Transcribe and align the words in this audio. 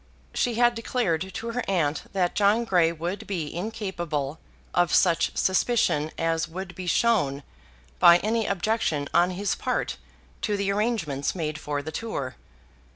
She 0.33 0.55
had 0.55 0.73
declared 0.73 1.31
to 1.31 1.51
her 1.51 1.61
aunt 1.67 2.05
that 2.11 2.33
John 2.33 2.65
Grey 2.65 2.91
would 2.91 3.27
be 3.27 3.53
incapable 3.53 4.39
of 4.73 4.91
such 4.91 5.31
suspicion 5.37 6.09
as 6.17 6.47
would 6.47 6.73
be 6.73 6.87
shown 6.87 7.43
by 7.99 8.17
any 8.17 8.47
objection 8.47 9.07
on 9.13 9.29
his 9.29 9.53
part 9.53 9.97
to 10.41 10.57
the 10.57 10.71
arrangements 10.71 11.35
made 11.35 11.59
for 11.59 11.83
the 11.83 11.91
tour. 11.91 12.35